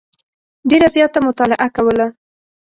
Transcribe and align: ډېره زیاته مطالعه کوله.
ډېره 0.69 0.87
زیاته 0.95 1.19
مطالعه 1.27 1.67
کوله. 1.75 2.07